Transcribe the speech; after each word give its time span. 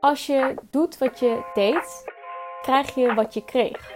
Als 0.00 0.26
je 0.26 0.54
doet 0.70 0.98
wat 0.98 1.18
je 1.18 1.42
deed, 1.54 2.04
krijg 2.62 2.94
je 2.94 3.14
wat 3.14 3.34
je 3.34 3.44
kreeg. 3.44 3.92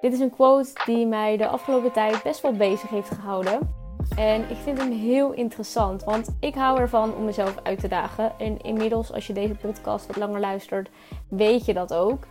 Dit 0.00 0.12
is 0.12 0.20
een 0.20 0.34
quote 0.34 0.70
die 0.84 1.06
mij 1.06 1.36
de 1.36 1.48
afgelopen 1.48 1.92
tijd 1.92 2.22
best 2.22 2.40
wel 2.40 2.52
bezig 2.52 2.90
heeft 2.90 3.10
gehouden. 3.10 3.78
En 4.16 4.50
ik 4.50 4.56
vind 4.56 4.78
hem 4.78 4.92
heel 4.92 5.32
interessant, 5.32 6.04
want 6.04 6.36
ik 6.40 6.54
hou 6.54 6.78
ervan 6.78 7.14
om 7.14 7.24
mezelf 7.24 7.56
uit 7.62 7.80
te 7.80 7.88
dagen. 7.88 8.32
En 8.38 8.60
inmiddels, 8.60 9.12
als 9.12 9.26
je 9.26 9.32
deze 9.32 9.54
podcast 9.54 10.06
wat 10.06 10.16
langer 10.16 10.40
luistert, 10.40 10.88
weet 11.28 11.64
je 11.64 11.74
dat 11.74 11.94
ook. 11.94 12.26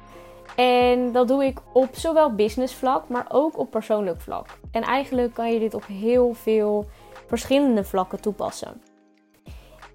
En 0.55 1.11
dat 1.11 1.27
doe 1.27 1.45
ik 1.45 1.59
op 1.73 1.89
zowel 1.91 2.35
business 2.35 2.73
vlak, 2.73 3.09
maar 3.09 3.25
ook 3.29 3.57
op 3.57 3.71
persoonlijk 3.71 4.21
vlak. 4.21 4.45
En 4.71 4.81
eigenlijk 4.81 5.33
kan 5.33 5.53
je 5.53 5.59
dit 5.59 5.73
op 5.73 5.85
heel 5.85 6.33
veel 6.33 6.85
verschillende 7.27 7.83
vlakken 7.83 8.21
toepassen. 8.21 8.81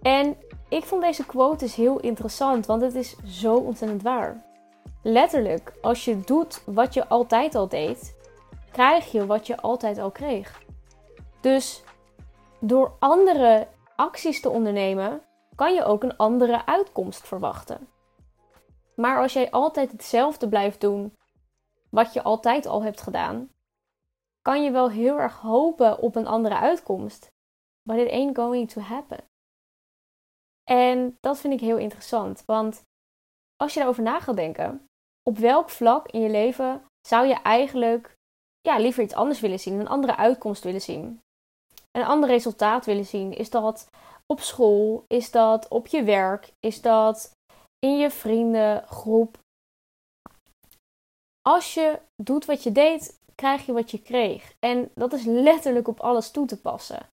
En 0.02 0.36
ik 0.75 0.84
vond 0.84 1.02
deze 1.02 1.27
quote 1.27 1.64
dus 1.64 1.75
heel 1.75 2.00
interessant, 2.00 2.66
want 2.66 2.82
het 2.82 2.94
is 2.94 3.17
zo 3.25 3.57
ontzettend 3.57 4.03
waar. 4.03 4.44
Letterlijk, 5.03 5.72
als 5.82 6.04
je 6.04 6.21
doet 6.21 6.62
wat 6.67 6.94
je 6.94 7.08
altijd 7.08 7.54
al 7.54 7.68
deed, 7.68 8.17
krijg 8.72 9.12
je 9.12 9.26
wat 9.26 9.46
je 9.46 9.61
altijd 9.61 9.98
al 9.98 10.11
kreeg. 10.11 10.62
Dus 11.40 11.82
door 12.61 12.93
andere 12.98 13.67
acties 13.96 14.40
te 14.40 14.50
ondernemen, 14.50 15.21
kan 15.54 15.75
je 15.75 15.84
ook 15.84 16.03
een 16.03 16.17
andere 16.17 16.67
uitkomst 16.67 17.26
verwachten. 17.26 17.89
Maar 18.96 19.20
als 19.20 19.32
jij 19.32 19.50
altijd 19.50 19.93
hetzelfde 19.93 20.48
blijft 20.48 20.81
doen, 20.81 21.17
wat 21.90 22.12
je 22.12 22.22
altijd 22.22 22.67
al 22.67 22.82
hebt 22.82 23.00
gedaan, 23.00 23.48
kan 24.43 24.64
je 24.64 24.70
wel 24.70 24.90
heel 24.90 25.18
erg 25.18 25.40
hopen 25.40 25.98
op 25.98 26.17
een 26.17 26.26
andere 26.26 26.56
uitkomst. 26.56 27.32
But 27.82 27.96
it 27.96 28.11
ain't 28.11 28.36
going 28.36 28.70
to 28.70 28.81
happen. 28.81 29.32
En 30.71 31.17
dat 31.21 31.39
vind 31.39 31.53
ik 31.53 31.61
heel 31.61 31.77
interessant, 31.77 32.42
want 32.47 32.83
als 33.56 33.73
je 33.73 33.78
daarover 33.78 34.03
na 34.03 34.20
gaat 34.20 34.36
denken, 34.36 34.87
op 35.23 35.39
welk 35.39 35.71
vlak 35.71 36.09
in 36.09 36.21
je 36.21 36.31
leven 36.31 36.84
zou 37.06 37.27
je 37.27 37.34
eigenlijk 37.34 38.17
ja, 38.61 38.79
liever 38.79 39.03
iets 39.03 39.15
anders 39.15 39.41
willen 39.41 39.61
zien, 39.61 39.81
een 39.81 39.89
andere 39.89 40.17
uitkomst 40.17 40.65
willen 40.65 40.81
zien? 40.81 41.21
Een 41.91 42.05
ander 42.05 42.29
resultaat 42.29 42.84
willen 42.84 43.06
zien? 43.06 43.33
Is 43.33 43.51
dat 43.51 43.89
op 44.27 44.41
school? 44.41 45.05
Is 45.06 45.31
dat 45.31 45.69
op 45.69 45.87
je 45.87 46.03
werk? 46.03 46.53
Is 46.61 46.81
dat 46.81 47.31
in 47.78 47.99
je 47.99 48.11
vriendengroep? 48.11 49.39
Als 51.43 51.75
je 51.75 52.01
doet 52.23 52.45
wat 52.45 52.62
je 52.62 52.73
deed, 52.73 53.21
krijg 53.34 53.67
je 53.67 53.73
wat 53.73 53.91
je 53.91 54.03
kreeg. 54.03 54.55
En 54.59 54.91
dat 54.95 55.12
is 55.12 55.25
letterlijk 55.25 55.89
op 55.89 56.01
alles 56.01 56.31
toe 56.31 56.47
te 56.47 56.61
passen. 56.61 57.09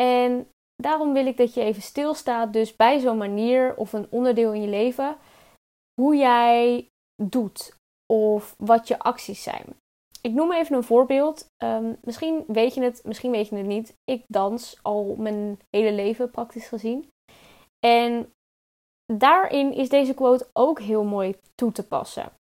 En 0.00 0.50
daarom 0.76 1.12
wil 1.12 1.26
ik 1.26 1.36
dat 1.36 1.54
je 1.54 1.60
even 1.60 1.82
stilstaat, 1.82 2.52
dus 2.52 2.76
bij 2.76 2.98
zo'n 2.98 3.18
manier 3.18 3.76
of 3.76 3.92
een 3.92 4.06
onderdeel 4.10 4.52
in 4.52 4.60
je 4.60 4.68
leven, 4.68 5.16
hoe 6.00 6.16
jij 6.16 6.88
doet 7.22 7.76
of 8.12 8.54
wat 8.58 8.88
je 8.88 8.98
acties 8.98 9.42
zijn. 9.42 9.64
Ik 10.20 10.32
noem 10.32 10.52
even 10.52 10.76
een 10.76 10.84
voorbeeld. 10.84 11.46
Um, 11.64 11.96
misschien 12.02 12.44
weet 12.46 12.74
je 12.74 12.82
het, 12.82 13.04
misschien 13.04 13.30
weet 13.30 13.48
je 13.48 13.56
het 13.56 13.66
niet. 13.66 13.96
Ik 14.04 14.24
dans 14.28 14.78
al 14.82 15.14
mijn 15.18 15.58
hele 15.70 15.92
leven 15.92 16.30
praktisch 16.30 16.68
gezien. 16.68 17.08
En 17.86 18.32
daarin 19.12 19.72
is 19.72 19.88
deze 19.88 20.14
quote 20.14 20.48
ook 20.52 20.80
heel 20.80 21.04
mooi 21.04 21.36
toe 21.54 21.72
te 21.72 21.86
passen. 21.86 22.32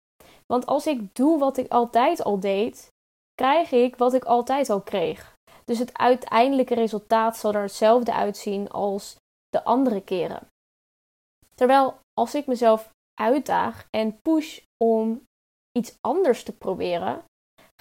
Want 0.47 0.66
als 0.66 0.86
ik 0.86 1.14
doe 1.14 1.38
wat 1.38 1.56
ik 1.56 1.70
altijd 1.70 2.25
al 2.25 2.41
deed, 2.41 2.88
krijg 3.34 3.72
ik 3.72 3.97
wat 3.97 4.14
ik 4.14 4.25
altijd 4.25 4.70
al 4.70 4.80
kreeg. 4.80 5.31
Dus 5.64 5.78
het 5.78 5.98
uiteindelijke 5.98 6.74
resultaat 6.74 7.36
zal 7.36 7.55
er 7.55 7.62
hetzelfde 7.62 8.12
uitzien 8.12 8.70
als 8.70 9.16
de 9.48 9.64
andere 9.64 10.02
keren. 10.02 10.46
Terwijl 11.54 11.98
als 12.12 12.34
ik 12.34 12.46
mezelf 12.46 12.91
uitdaag 13.20 13.86
en 13.91 14.20
push 14.20 14.60
om 14.84 15.27
iets 15.78 15.96
anders 16.00 16.42
te 16.42 16.56
proberen, 16.56 17.24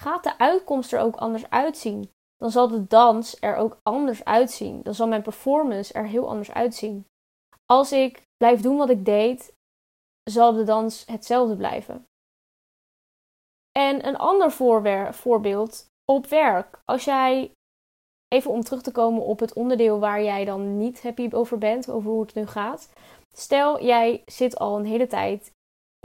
gaat 0.02 0.24
de 0.24 0.38
uitkomst 0.38 0.92
er 0.92 1.00
ook 1.00 1.16
anders 1.16 1.50
uitzien. 1.50 2.10
Dan 2.36 2.50
zal 2.50 2.68
de 2.68 2.86
dans 2.86 3.40
er 3.40 3.56
ook 3.56 3.76
anders 3.82 4.24
uitzien. 4.24 4.82
Dan 4.82 4.94
zal 4.94 5.08
mijn 5.08 5.22
performance 5.22 5.92
er 5.92 6.06
heel 6.06 6.28
anders 6.28 6.52
uitzien. 6.52 7.06
Als 7.66 7.92
ik 7.92 8.22
blijf 8.36 8.60
doen 8.60 8.76
wat 8.76 8.90
ik 8.90 9.04
deed, 9.04 9.54
zal 10.30 10.52
de 10.52 10.64
dans 10.64 11.06
hetzelfde 11.06 11.56
blijven. 11.56 12.06
En 13.78 14.06
een 14.06 14.16
ander 14.16 14.50
voorbeeld 15.12 15.86
op 16.04 16.26
werk. 16.26 16.80
Als 16.84 17.04
jij, 17.04 17.52
even 18.32 18.50
om 18.50 18.62
terug 18.62 18.82
te 18.82 18.92
komen 18.92 19.22
op 19.22 19.40
het 19.40 19.52
onderdeel 19.52 19.98
waar 19.98 20.22
jij 20.22 20.44
dan 20.44 20.76
niet 20.78 21.02
happy 21.02 21.28
over 21.30 21.58
bent, 21.58 21.90
over 21.90 22.10
hoe 22.10 22.20
het 22.20 22.34
nu 22.34 22.46
gaat. 22.46 22.92
Stel, 23.32 23.84
jij 23.84 24.22
zit 24.26 24.58
al 24.58 24.78
een 24.78 24.84
hele 24.84 25.06
tijd 25.06 25.52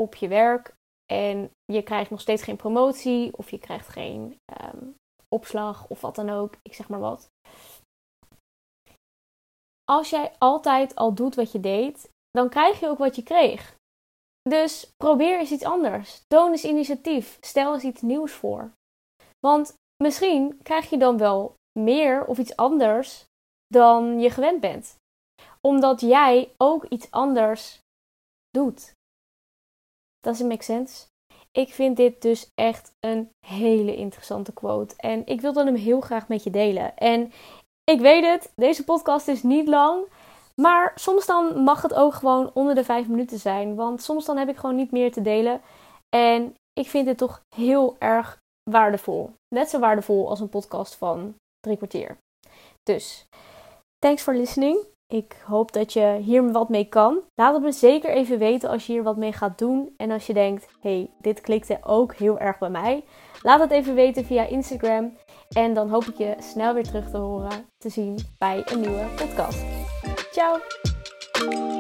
op 0.02 0.16
je 0.16 0.28
werk 0.28 0.76
en 1.12 1.52
je 1.66 1.82
krijgt 1.82 2.10
nog 2.10 2.22
steeds 2.22 2.44
geen 2.44 2.56
promotie 2.56 3.38
of 3.38 3.52
je 3.52 3.58
krijgt 3.60 3.88
geen 3.88 4.40
ehm, 4.46 4.86
opslag 5.36 5.88
of 5.88 6.02
wat 6.02 6.16
dan 6.16 6.30
ook, 6.30 6.56
ik 6.62 6.74
zeg 6.74 6.90
maar 6.90 7.00
wat. 7.00 7.30
Als 9.84 10.10
jij 10.10 10.36
altijd 10.38 10.96
al 10.96 11.14
doet 11.14 11.36
wat 11.36 11.52
je 11.52 11.60
deed, 11.60 12.10
dan 12.32 12.50
krijg 12.50 12.80
je 12.80 12.88
ook 12.88 12.98
wat 12.98 13.16
je 13.16 13.24
kreeg. 13.24 13.76
Dus 14.50 14.92
probeer 14.98 15.40
eens 15.40 15.52
iets 15.52 15.64
anders. 15.64 16.24
Toon 16.28 16.52
eens 16.52 16.64
initiatief. 16.64 17.38
Stel 17.42 17.74
eens 17.74 17.84
iets 17.84 18.02
nieuws 18.02 18.32
voor. 18.32 18.72
Want 19.40 19.74
misschien 20.04 20.60
krijg 20.64 20.90
je 20.90 20.98
dan 20.98 21.18
wel 21.18 21.57
meer 21.78 22.26
of 22.26 22.38
iets 22.38 22.56
anders 22.56 23.26
dan 23.68 24.20
je 24.20 24.30
gewend 24.30 24.60
bent. 24.60 24.96
Omdat 25.62 26.02
jij 26.02 26.52
ook 26.58 26.86
iets 26.86 27.12
anders 27.12 27.80
doet. 28.50 28.94
Does 30.20 30.40
it 30.40 30.48
make 30.48 30.64
sense? 30.64 31.06
Ik 31.52 31.74
vind 31.74 31.98
dit 31.98 32.22
dus 32.22 32.50
echt 32.56 32.92
een 33.00 33.30
hele 33.48 33.96
interessante 33.96 34.54
quote. 34.54 34.96
En 34.98 35.26
ik 35.26 35.42
wilde 35.42 35.64
hem 35.64 35.76
heel 35.76 36.02
graag 36.02 36.28
met 36.28 36.44
je 36.44 36.50
delen. 36.50 36.98
En 36.98 37.32
ik 37.84 38.00
weet 38.00 38.26
het, 38.26 38.52
deze 38.56 38.84
podcast 38.84 39.28
is 39.28 39.44
niet 39.44 39.68
lang. 39.68 40.06
Maar 40.62 40.92
soms 40.96 41.26
dan 41.26 41.64
mag 41.64 41.82
het 41.82 41.94
ook 41.94 42.14
gewoon 42.14 42.52
onder 42.54 42.76
de 42.76 42.84
vijf 42.84 43.08
minuten 43.08 43.40
zijn. 43.40 43.76
Want 43.76 44.02
soms 44.02 44.26
dan 44.26 44.38
heb 44.38 44.50
ik 44.50 44.58
gewoon 44.58 44.76
niet 44.76 44.92
meer 44.92 45.12
te 45.12 45.22
delen. 45.22 45.62
En 46.10 46.56
ik 46.74 46.88
vind 46.88 47.06
dit 47.06 47.18
toch 47.18 47.42
heel 47.56 47.96
erg 48.00 48.38
waardevol. 48.72 49.32
Net 49.56 49.70
zo 49.70 49.80
waardevol 49.80 50.30
als 50.30 50.40
een 50.40 50.50
podcast 50.50 50.96
van 50.96 51.36
drie 51.68 51.78
kwartier. 51.78 52.18
Dus, 52.84 53.28
thanks 54.00 54.22
for 54.22 54.36
listening. 54.36 54.86
Ik 55.14 55.36
hoop 55.46 55.72
dat 55.72 55.94
je 55.94 56.18
hier 56.22 56.52
wat 56.52 56.70
mee 56.70 56.86
kan. 56.86 57.22
Laat 57.36 57.54
het 57.54 57.64
me 57.64 57.72
zeker 57.72 58.10
even 58.10 58.40
weten 58.40 58.70
als 58.70 58.86
je 58.86 58.94
hier 58.94 59.04
wat 59.04 59.18
mee 59.18 59.34
gaat 59.34 59.58
doen. 59.58 59.94
En 59.98 60.12
als 60.12 60.28
je 60.28 60.34
denkt, 60.34 60.68
hey, 60.80 61.10
dit 61.22 61.42
klikte 61.42 61.78
ook 61.82 62.16
heel 62.16 62.40
erg 62.40 62.58
bij 62.58 62.70
mij. 62.70 63.04
Laat 63.42 63.60
het 63.60 63.72
even 63.72 63.96
weten 63.96 64.26
via 64.26 64.44
Instagram. 64.44 65.18
En 65.50 65.74
dan 65.74 65.90
hoop 65.90 66.04
ik 66.04 66.18
je 66.18 66.36
snel 66.40 66.74
weer 66.74 66.84
terug 66.84 67.10
te 67.10 67.18
horen, 67.18 67.66
te 67.78 67.90
zien 67.90 68.18
bij 68.38 68.64
een 68.66 68.80
nieuwe 68.80 69.06
podcast. 69.16 69.66
Ciao! 70.32 71.77